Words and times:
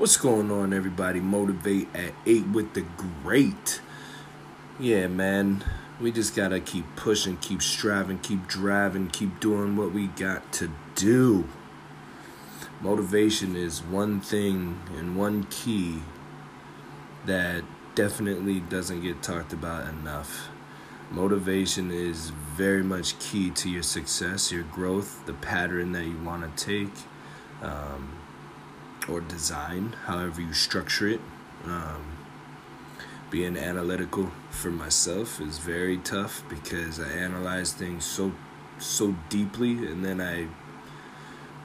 What's 0.00 0.16
going 0.16 0.50
on, 0.50 0.72
everybody? 0.72 1.20
Motivate 1.20 1.94
at 1.94 2.14
8 2.24 2.46
with 2.46 2.72
the 2.72 2.86
great. 2.96 3.82
Yeah, 4.78 5.08
man. 5.08 5.62
We 6.00 6.10
just 6.10 6.34
gotta 6.34 6.58
keep 6.58 6.86
pushing, 6.96 7.36
keep 7.36 7.60
striving, 7.60 8.18
keep 8.20 8.48
driving, 8.48 9.08
keep 9.08 9.40
doing 9.40 9.76
what 9.76 9.92
we 9.92 10.06
got 10.06 10.54
to 10.54 10.70
do. 10.94 11.46
Motivation 12.80 13.54
is 13.54 13.82
one 13.82 14.22
thing 14.22 14.80
and 14.96 15.18
one 15.18 15.44
key 15.50 15.98
that 17.26 17.62
definitely 17.94 18.60
doesn't 18.60 19.02
get 19.02 19.22
talked 19.22 19.52
about 19.52 19.86
enough. 19.86 20.48
Motivation 21.10 21.90
is 21.90 22.30
very 22.30 22.82
much 22.82 23.18
key 23.18 23.50
to 23.50 23.68
your 23.68 23.82
success, 23.82 24.50
your 24.50 24.62
growth, 24.62 25.26
the 25.26 25.34
pattern 25.34 25.92
that 25.92 26.06
you 26.06 26.18
want 26.24 26.56
to 26.56 26.64
take. 26.64 26.94
Um, 27.60 28.19
or 29.10 29.20
design, 29.20 29.94
however 30.06 30.40
you 30.40 30.52
structure 30.52 31.08
it. 31.08 31.20
Um, 31.64 32.18
being 33.30 33.56
analytical 33.56 34.32
for 34.50 34.70
myself 34.70 35.40
is 35.40 35.58
very 35.58 35.98
tough 35.98 36.42
because 36.48 36.98
I 36.98 37.08
analyze 37.08 37.72
things 37.72 38.04
so 38.04 38.32
so 38.78 39.14
deeply 39.28 39.72
and 39.86 40.04
then 40.04 40.20
I 40.20 40.48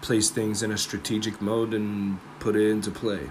place 0.02 0.30
things 0.30 0.62
in 0.62 0.71
a 0.71 0.77
strategic 0.77 1.41
mode 1.41 1.73
and 1.73 2.20
put 2.40 2.55
it 2.55 2.70
into 2.70 2.91
play. 2.91 3.30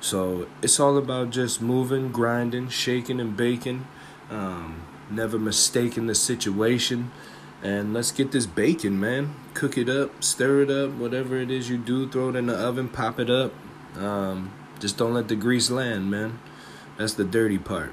So 0.00 0.46
it's 0.62 0.80
all 0.80 0.96
about 0.96 1.30
just 1.30 1.60
moving, 1.60 2.10
grinding, 2.10 2.68
shaking, 2.68 3.20
and 3.20 3.36
baking. 3.36 3.86
Um, 4.30 4.82
never 5.10 5.38
mistaking 5.38 6.06
the 6.06 6.14
situation 6.14 7.10
and 7.62 7.92
let's 7.92 8.10
get 8.10 8.32
this 8.32 8.46
bacon, 8.46 8.98
man. 8.98 9.34
Cook 9.54 9.76
it 9.76 9.88
up, 9.88 10.22
stir 10.24 10.62
it 10.62 10.70
up, 10.70 10.92
whatever 10.92 11.36
it 11.36 11.50
is 11.50 11.68
you 11.68 11.76
do, 11.76 12.08
throw 12.08 12.30
it 12.30 12.36
in 12.36 12.46
the 12.46 12.56
oven, 12.56 12.88
pop 12.88 13.20
it 13.20 13.28
up. 13.28 13.52
Um, 13.96 14.52
just 14.78 14.96
don't 14.96 15.12
let 15.12 15.28
the 15.28 15.36
grease 15.36 15.70
land, 15.70 16.10
man. 16.10 16.38
That's 16.96 17.14
the 17.14 17.24
dirty 17.24 17.58
part. 17.58 17.92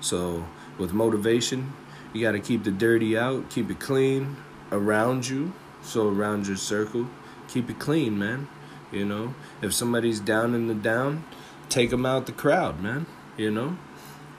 So, 0.00 0.46
with 0.78 0.92
motivation, 0.92 1.72
you 2.12 2.22
got 2.22 2.32
to 2.32 2.40
keep 2.40 2.62
the 2.62 2.70
dirty 2.70 3.16
out, 3.18 3.50
keep 3.50 3.70
it 3.70 3.80
clean 3.80 4.36
around 4.70 5.28
you. 5.28 5.52
So, 5.82 6.08
around 6.08 6.46
your 6.46 6.56
circle, 6.56 7.08
keep 7.48 7.68
it 7.68 7.78
clean, 7.78 8.18
man. 8.18 8.48
You 8.92 9.04
know, 9.04 9.34
if 9.60 9.72
somebody's 9.72 10.20
down 10.20 10.54
in 10.54 10.68
the 10.68 10.74
down, 10.74 11.24
take 11.68 11.90
them 11.90 12.06
out 12.06 12.26
the 12.26 12.32
crowd, 12.32 12.80
man. 12.80 13.06
You 13.36 13.50
know, 13.50 13.76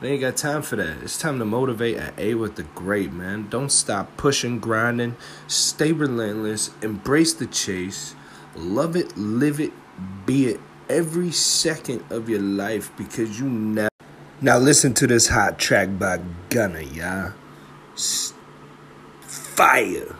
they 0.02 0.12
ain't 0.12 0.22
got 0.22 0.38
time 0.38 0.62
for 0.62 0.76
that. 0.76 1.04
It's 1.04 1.18
time 1.18 1.40
to 1.40 1.46
motivate 1.46 1.98
at 1.98 2.18
A 2.20 2.36
with 2.36 2.56
the 2.56 2.64
great, 2.64 3.14
man. 3.14 3.48
Don't 3.50 3.72
stop 3.72 4.18
pushing, 4.18 4.60
grinding. 4.60 5.16
Stay 5.48 5.92
relentless. 5.92 6.72
Embrace 6.82 7.34
the 7.34 7.48
chase. 7.48 8.16
Love 8.56 8.96
it, 8.96 9.18
live 9.18 9.60
it, 9.60 9.72
be 10.26 10.48
it 10.48 10.60
every 10.90 11.32
second 11.32 12.04
of 12.10 12.30
your 12.30 12.42
life 12.42 12.92
because 12.98 13.40
you 13.40 13.48
never. 13.48 13.90
Now 14.42 14.58
listen 14.58 14.94
to 14.96 15.08
this 15.08 15.28
hot 15.28 15.58
track 15.58 15.98
by 15.98 16.20
Gunna, 16.50 16.82
y'all. 16.82 17.34
Fire. 19.22 20.16